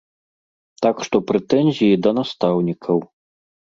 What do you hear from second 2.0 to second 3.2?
да настаўнікаў.